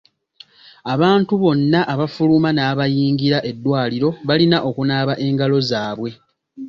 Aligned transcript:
Abantu 0.93 1.33
bonna 1.41 1.79
abafuluma 1.93 2.49
n'abayingira 2.53 3.37
eddwaliro 3.51 4.09
balina 4.27 4.57
okunaaba 4.69 5.13
engalo 5.25 5.57
zaabwe. 5.69 6.09